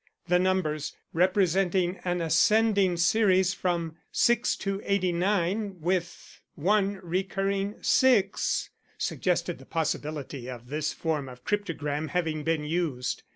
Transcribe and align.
The 0.29 0.39
numbers, 0.39 0.95
representing 1.13 1.97
an 2.03 2.21
ascending 2.21 2.97
series 2.97 3.53
from 3.53 3.97
6 4.11 4.55
to 4.55 4.81
89, 4.83 5.79
with 5.79 6.41
one 6.55 6.99
recurring 7.03 7.75
6, 7.83 8.71
suggested 8.97 9.59
the 9.59 9.65
possibility 9.67 10.49
of 10.49 10.69
this 10.69 10.91
form 10.91 11.29
of 11.29 11.43
cryptogram 11.45 12.07
having 12.07 12.43
been 12.43 12.63
used. 12.65 13.21